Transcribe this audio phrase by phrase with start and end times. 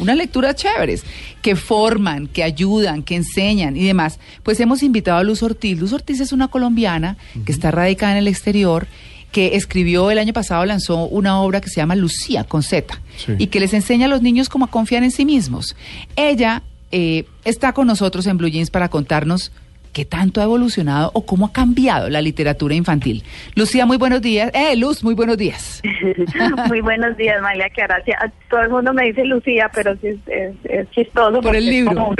[0.00, 1.04] Unas lecturas chéveres
[1.42, 4.18] que forman, que ayudan, que enseñan y demás.
[4.42, 5.78] Pues hemos invitado a Luz Ortiz.
[5.78, 8.86] Luz Ortiz es una colombiana que está radicada en el exterior,
[9.30, 13.00] que escribió el año pasado, lanzó una obra que se llama Lucía con Z
[13.38, 15.76] y que les enseña a los niños cómo confiar en sí mismos.
[16.16, 19.52] Ella eh, está con nosotros en Blue Jeans para contarnos
[19.92, 23.22] qué tanto ha evolucionado o cómo ha cambiado la literatura infantil.
[23.56, 24.50] Lucía, muy buenos días.
[24.54, 25.82] Eh, Luz, muy buenos días.
[26.68, 28.18] Muy buenos días, María, gracias.
[28.48, 31.40] Todo el mundo me dice Lucía, pero sí es, es- es chistoso.
[31.40, 32.14] Por el libro.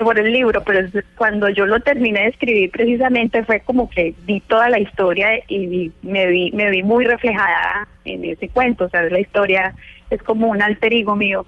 [0.00, 4.40] por el libro, pero cuando yo lo terminé de escribir precisamente fue como que vi
[4.40, 8.88] toda la historia y vi- me vi me vi muy reflejada en ese cuento, o
[8.88, 9.74] sea, la historia
[10.10, 11.46] es como un alter ego mío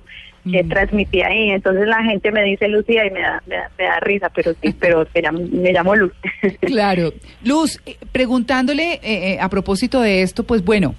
[0.50, 3.84] que transmití ahí, entonces la gente me dice Lucía y me da, me da, me
[3.84, 6.12] da risa, pero sí, pero me llamo, me llamo Luz.
[6.60, 7.12] Claro.
[7.44, 10.94] Luz, eh, preguntándole eh, eh, a propósito de esto, pues bueno,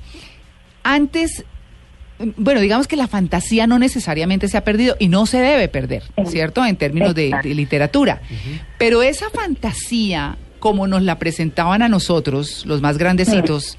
[0.84, 1.44] antes,
[2.20, 5.68] mm, bueno, digamos que la fantasía no necesariamente se ha perdido y no se debe
[5.68, 6.66] perder, ¿cierto?
[6.66, 8.22] En términos de, de literatura.
[8.78, 13.78] Pero esa fantasía, como nos la presentaban a nosotros, los más grandecitos,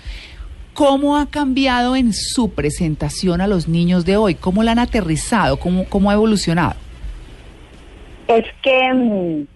[0.74, 4.34] ¿cómo ha cambiado en su presentación a los niños de hoy?
[4.34, 5.58] ¿Cómo la han aterrizado?
[5.58, 6.74] ¿Cómo, cómo ha evolucionado?
[8.28, 9.46] Es que mm,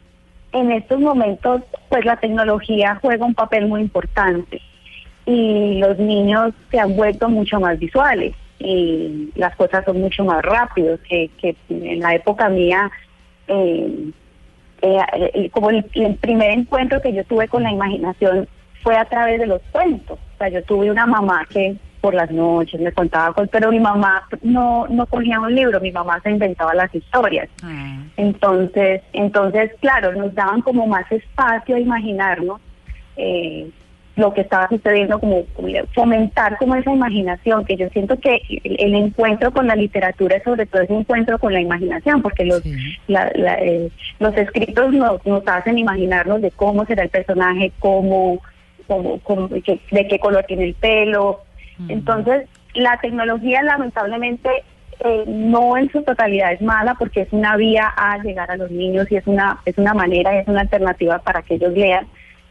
[0.53, 4.61] en estos momentos, pues la tecnología juega un papel muy importante
[5.25, 10.42] y los niños se han vuelto mucho más visuales y las cosas son mucho más
[10.42, 12.91] rápidos que, que en la época mía.
[13.48, 14.12] eh,
[14.83, 14.98] eh,
[15.34, 15.84] eh, como el
[16.20, 18.46] primer encuentro que yo tuve con la imaginación
[18.86, 20.17] fue a través de los cuentos.
[20.17, 23.80] O sea, yo tuve una mamá que por las noches me contaba cosas, pero mi
[23.80, 27.48] mamá no, no cogía un libro, mi mamá se inventaba las historias.
[28.17, 32.61] Entonces, entonces, claro, nos daban como más espacio a imaginarnos
[33.17, 33.69] eh,
[34.14, 38.77] lo que estaba sucediendo, como, como fomentar como esa imaginación, que yo siento que el,
[38.79, 42.63] el encuentro con la literatura es sobre todo ese encuentro con la imaginación, porque los,
[42.63, 42.73] Sí.
[43.08, 48.41] la- la- eh, los escritos nos, nos hacen imaginarnos de cómo será el personaje, cómo,
[48.86, 51.41] cómo- qué- de qué color tiene el pelo.
[51.89, 54.48] Entonces, la tecnología lamentablemente
[55.01, 58.70] eh, no en su totalidad es mala porque es una vía a llegar a los
[58.70, 62.07] niños y es una es una manera, es una alternativa para que ellos lean,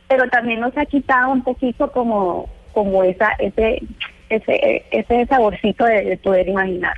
[0.08, 3.82] pero también nos ha quitado un poquito como como esa ese
[4.30, 6.94] ese ese saborcito de, de poder imaginar.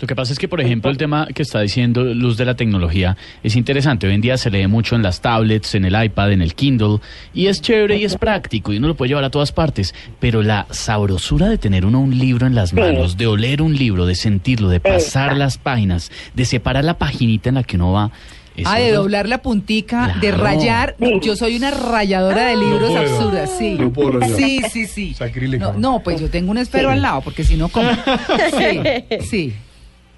[0.00, 2.54] Lo que pasa es que, por ejemplo, el tema que está diciendo Luz de la
[2.54, 4.06] tecnología es interesante.
[4.06, 6.98] Hoy en día se lee mucho en las tablets, en el iPad, en el Kindle,
[7.32, 9.94] y es chévere y es práctico y uno lo puede llevar a todas partes.
[10.20, 12.76] Pero la sabrosura de tener uno un libro en las Sí.
[12.76, 17.48] manos, de oler un libro, de sentirlo, de pasar las páginas, de separar la paginita
[17.48, 18.10] en la que uno va.
[18.56, 20.96] eso Ah, de no- doblar la puntica, de rayar.
[21.22, 22.98] Yo soy una rayadora de libros puedo.
[22.98, 23.76] absurdas, sí.
[23.78, 24.34] No puedo rayar.
[24.34, 25.16] Sí, sí, sí.
[25.58, 27.90] No, no, pues yo tengo un esfero al lado, porque si no, ¿cómo?
[28.58, 28.80] Sí,
[29.28, 29.52] sí.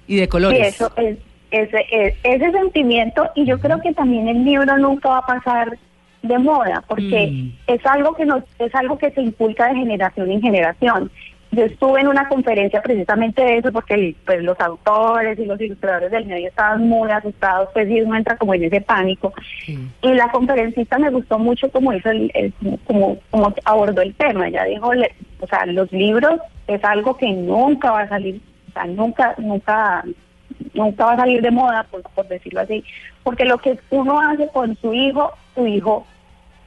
[0.09, 0.75] Y de Sí, colores.
[0.75, 1.17] eso es
[1.51, 5.77] ese, es- ese sentimiento y yo creo que también el libro nunca va a pasar
[6.21, 7.51] de moda porque Mm.
[7.67, 11.09] es algo que nos es algo que se inculca de generación en generación.
[11.51, 16.11] Yo estuve en una conferencia precisamente de eso porque pues los autores y los ilustradores
[16.11, 19.33] del medio estaban muy asustados, pues y uno entra como en ese pánico.
[19.67, 22.53] Y la conferencista me gustó mucho como hizo el, el-
[22.85, 24.47] como, como abordó el tema.
[24.47, 28.39] Ella dijo, le- o sea, los libros es algo que nunca va a salir,
[28.83, 30.03] sea, nunca, nunca,
[30.73, 32.83] nunca va a salir de moda, por, por decirlo así,
[33.23, 36.05] porque lo que uno hace con su hijo, su hijo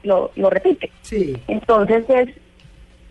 [0.03, 0.91] lo, lo repite.
[1.01, 1.35] Sí.
[1.47, 2.29] Entonces es,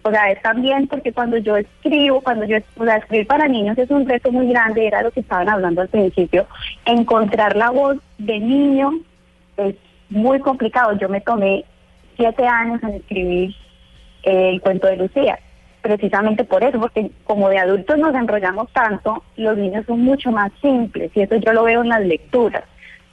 [0.02, 3.78] o sea, es también porque cuando yo escribo, cuando yo, o sea, escribir para niños
[3.78, 6.46] es un reto muy grande, era lo que estaban hablando al principio,
[6.84, 8.92] encontrar la voz de niño
[9.56, 9.76] es
[10.10, 10.96] muy complicado.
[10.98, 11.64] Yo me tomé
[12.16, 13.54] siete años en escribir
[14.22, 15.38] eh, el cuento de Lucía,
[15.82, 20.50] precisamente por eso, porque como de adultos nos enrollamos tanto, los niños son mucho más
[20.62, 22.64] simples y eso yo lo veo en las lecturas.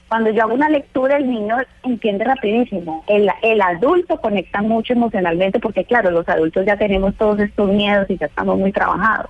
[0.08, 3.04] Cuando yo hago una lectura, el niño entiende rapidísimo.
[3.08, 8.10] El, el adulto conecta mucho emocionalmente porque, claro, los adultos ya tenemos todos estos miedos
[8.10, 9.30] y ya estamos muy trabajados.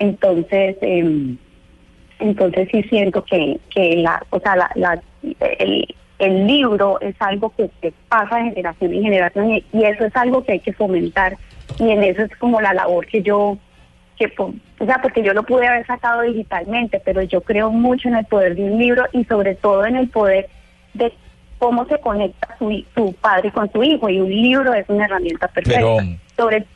[0.00, 1.36] Entonces, em,
[2.18, 5.00] entonces sí siento que, que la, o sea, la, la-
[5.58, 5.86] el,
[6.18, 10.42] el libro es algo que, que pasa de generación en generación y eso es algo
[10.44, 11.36] que hay que fomentar
[11.78, 13.58] y en eso es como la labor que yo
[14.18, 18.16] que O sea, porque yo lo pude haber sacado digitalmente, pero yo creo mucho en
[18.16, 20.48] el poder de un libro y sobre todo en el poder
[20.94, 21.12] de
[21.58, 25.48] cómo se conecta su, su padre con su hijo y un libro es una herramienta
[25.48, 25.80] perfecta.
[25.80, 25.98] Pero-
[26.36, 26.66] sobre,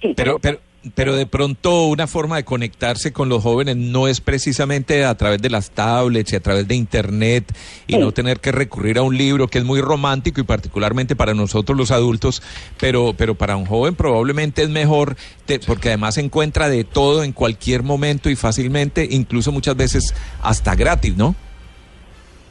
[0.00, 0.58] sí, Pero, pero,
[0.94, 5.42] pero de pronto una forma de conectarse con los jóvenes no es precisamente a través
[5.42, 7.44] de las tablets y a través de internet
[7.88, 7.98] y Sí.
[7.98, 11.76] no tener que recurrir a un libro que es muy romántico y particularmente para nosotros
[11.76, 12.42] los adultos,
[12.78, 15.16] pero, pero para un joven probablemente es mejor
[15.46, 20.14] te- porque además se encuentra de todo en cualquier momento y fácilmente, incluso muchas veces
[20.42, 21.34] hasta gratis, ¿no?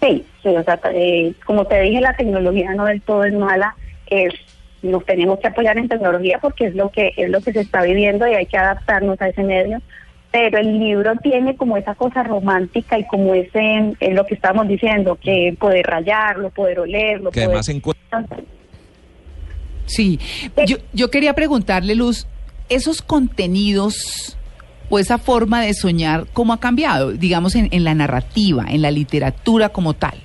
[0.01, 3.75] Sí, sí, o sea, eh, como te dije, la tecnología no del todo es mala.
[4.09, 4.33] Es,
[4.81, 7.81] nos tenemos que apoyar en tecnología porque es lo que es lo que se está
[7.83, 9.81] viviendo y hay que adaptarnos a ese medio.
[10.31, 14.67] Pero el libro tiene como esa cosa romántica y como ese, es lo que estamos
[14.67, 18.25] diciendo, que poder rayarlo, poder olerlo, Que poder- además encuentra...
[19.85, 20.19] Sí,
[20.67, 22.27] yo, yo quería preguntarle, Luz,
[22.67, 24.37] esos contenidos
[24.89, 27.13] o esa forma de soñar, ¿cómo ha cambiado?
[27.13, 30.15] Digamos, en, en la narrativa, en la literatura como tal.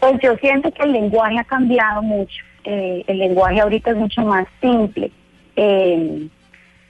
[0.00, 2.36] Pues yo siento que el lenguaje ha cambiado mucho.
[2.64, 5.10] Eh, el lenguaje ahorita es mucho más simple.
[5.56, 6.28] Eh,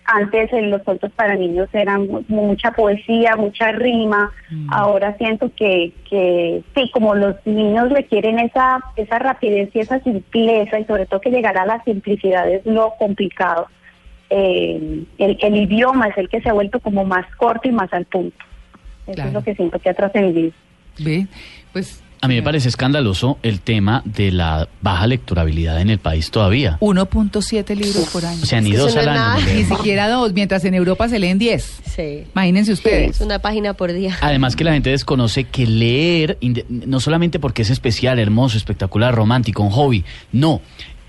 [0.08, 4.30] antes los cuentos para niños eran mu- mucha poesía, mucha rima.
[4.68, 10.78] Ahora siento que, que sí, como los niños requieren esa, esa rapidez y esa simpleza
[10.78, 13.66] y sobre todo que llegar a la simplicidad es lo complicado.
[14.30, 17.92] Eh, el, el idioma es el que se ha vuelto como más corto y más
[17.92, 18.36] al punto.
[19.06, 19.28] Eso Claro.
[19.28, 20.52] es lo que siento que ha trascendido.
[20.98, 21.26] ¿Ve?
[21.72, 26.30] Pues A mí me parece escandaloso el tema de la baja lecturabilidad en el país
[26.30, 26.78] todavía.
[26.80, 28.42] 1.7 libros por año.
[28.42, 29.44] O sea, ni Es que dos al año.
[29.54, 31.80] Ni siquiera dos, mientras en Europa se leen 10.
[31.94, 32.24] Sí.
[32.34, 33.20] Imagínense Es ustedes.
[33.20, 34.16] una página por día.
[34.20, 39.62] Además que la gente desconoce que leer, no solamente porque es especial, hermoso, espectacular, romántico,
[39.62, 40.60] un hobby, no.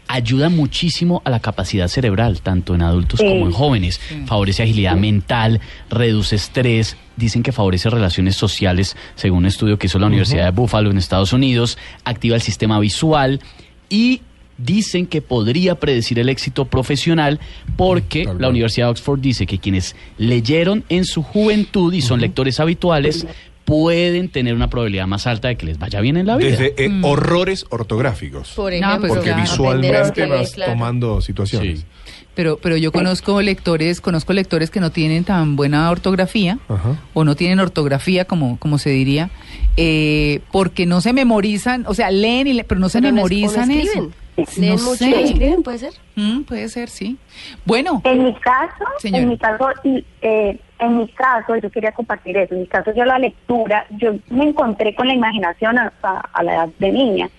[0.08, 4.00] Ayuda muchísimo a la capacidad cerebral, tanto en adultos como en jóvenes.
[4.26, 5.60] Favorece agilidad mental,
[5.90, 6.98] reduce estrés.
[7.16, 10.98] Dicen que favorece relaciones sociales, según un estudio que hizo la Universidad de Buffalo en
[10.98, 11.78] Estados Unidos.
[12.06, 13.42] Activa el sistema visual
[13.90, 14.22] y
[14.58, 17.40] dicen que podría predecir el éxito profesional
[17.76, 18.50] porque Tal la.
[18.50, 23.28] Universidad de Oxford dice que quienes leyeron en su juventud y son lectores habituales
[23.68, 26.52] pueden tener una probabilidad más alta de que les vaya bien en la vida.
[26.52, 28.54] Desde eh, horrores ortográficos.
[28.56, 29.42] Por No, ejemplo, pues porque claro.
[29.42, 30.72] visualmente vas claro.
[30.72, 31.82] tomando situaciones.
[31.82, 31.86] Sí.
[32.34, 36.96] Pero, pero yo conozco lectores, conozco lectores que no tienen tan buena ortografía Ajá.
[37.14, 39.32] o no tienen ortografía, como, como se diría,
[39.76, 43.70] eh, porque no se memorizan, o sea, leen, y le- pero no se Pero memorizan
[43.72, 44.12] eso.
[44.50, 45.24] Sí, Leen no mucho sé.
[45.24, 45.94] escriben, puede ser.
[46.16, 47.18] Mm, puede ser, sí.
[47.66, 49.24] Bueno, En mi caso, Señora.
[49.24, 52.54] en mi caso, y, eh, en mi caso, yo quería compartir eso.
[52.54, 56.54] En mi caso, yo la lectura, yo me encontré con la imaginación hasta a la
[56.54, 57.30] edad de niña,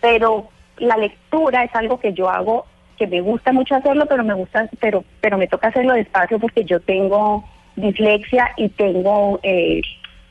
[0.00, 0.48] pero
[0.78, 4.68] la lectura es algo que yo hago, que me gusta mucho hacerlo, pero me gusta,
[4.80, 7.44] pero, pero me toca hacerlo despacio porque yo tengo
[7.76, 9.80] dislexia y tengo eh,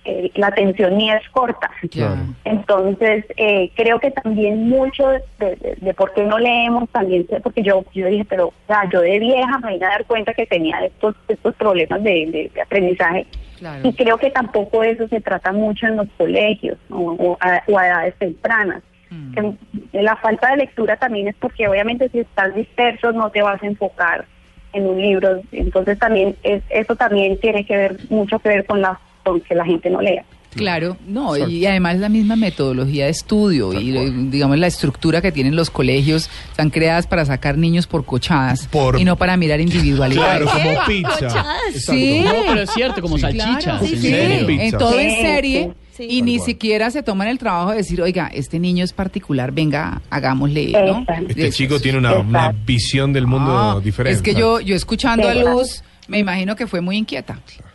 [0.05, 1.69] eh, la atención mía es corta.
[1.91, 2.15] ya.
[2.43, 7.39] Entonces, eh, creo que también mucho de, de- de por qué no leemos también, sé-
[7.41, 10.33] porque yo yo dije, pero o sea, yo de vieja me vine a dar cuenta
[10.33, 13.25] que tenía estos estos problemas de, de- de aprendizaje.
[13.59, 13.87] Claro.
[13.87, 16.97] Y creo que tampoco de eso se trata mucho en los colegios ¿no?
[16.97, 18.83] o, a, o a edades tempranas.
[19.09, 19.49] Mm.
[19.93, 23.67] La falta de lectura también es porque obviamente si estás disperso no te vas a
[23.67, 24.25] enfocar
[24.73, 25.39] en un libro.
[25.51, 29.55] Entonces también es, eso también tiene que ver mucho que ver con la con que
[29.55, 30.23] la gente no lea.
[30.55, 33.89] Claro, no, y además la misma metodología de estudio y
[34.29, 38.99] digamos la estructura que tienen los colegios están creadas para sacar niños por cochadas Por-
[38.99, 40.47] y no para mirar individualidades.
[40.47, 41.45] Claro, como pizza.
[41.73, 42.21] Sí.
[42.23, 43.21] No, pero es cierto, como Sí.
[43.21, 44.49] salchichas, Claro, en sí, serio.
[44.61, 46.03] En todo en serie sí.
[46.07, 46.45] y Tal ni cual.
[46.45, 51.03] siquiera se toman el trabajo de decir, oiga, este niño es particular, venga, hagámosle, ¿no?
[51.29, 54.15] Este chico tiene una, visión del mundo Ah, diferente.
[54.17, 55.33] Es que yo, yo escuchando a.
[55.33, 57.33] Luz, me imagino que fue muy inquieta.
[57.33, 57.72] Mm,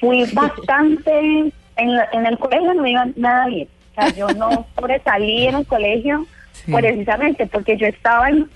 [0.00, 3.68] Fui bastante, en, la- en el colegio no me iba nada bien.
[3.92, 6.72] O sea, yo no sobresalí en el colegio Sí.
[6.74, 8.46] precisamente porque yo estaba en,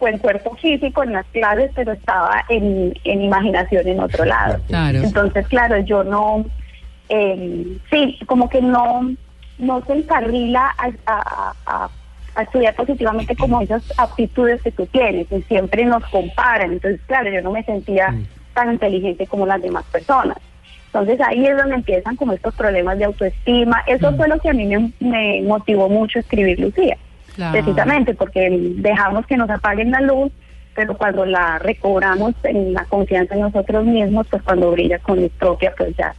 [0.00, 4.58] en cuerpo físico en las clases, pero estaba en, en imaginación en otro lado.
[4.66, 4.98] Claro.
[5.02, 6.44] Entonces, claro, yo no,
[7.08, 9.14] eh, sí, como que no,
[9.58, 11.88] no se encarrila a, a- a-
[12.36, 16.72] a estudiar positivamente como esas aptitudes que tú tienes y siempre nos comparan.
[16.72, 18.12] Entonces, claro, yo no me sentía
[18.52, 20.36] tan inteligente como las demás personas.
[20.94, 23.82] Entonces ahí es donde empiezan como estos problemas de autoestima.
[23.88, 26.96] Eso fue lo que a mí me, me motivó mucho escribir Lucía
[27.34, 27.52] Claro.
[27.52, 30.30] precisamente porque dejamos que nos apaguen la luz,
[30.76, 35.32] pero cuando la recobramos en la confianza en nosotros mismos, pues cuando brilla con luz
[35.36, 36.14] propia, pues ya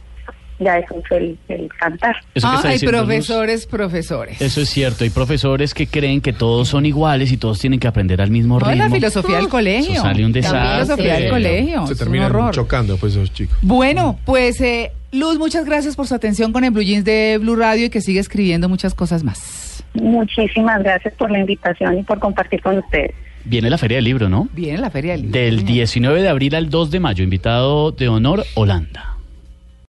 [0.58, 2.16] ya eso es el, el cantar.
[2.34, 4.40] Eso que está Ay, diciendo Luz, profesores, profesores.
[4.40, 5.04] Eso es cierto.
[5.04, 8.58] Hay profesores que creen que todos son iguales y todos tienen que aprender al mismo
[8.58, 8.84] No, es ritmo.
[8.88, 9.92] la filosofía del colegio.
[9.92, 10.72] Eso sale un La desastre.
[10.74, 11.86] filosofía del colegio.
[11.86, 13.56] Se terminan chocando después esos chicos.
[13.62, 17.56] Bueno, pues eh, Luz, muchas gracias por su atención con el Blue Jeans de Blue
[17.56, 19.82] Radio y que sigue escribiendo muchas cosas más.
[19.94, 23.12] Muchísimas gracias por la invitación y por compartir con ustedes.
[23.44, 24.48] Viene la Feria del Libro, ¿no?
[24.52, 25.38] Viene la Feria del Libro.
[25.40, 27.22] Del 19 de abril al 2 de mayo.
[27.24, 29.15] Invitado de honor, Holanda.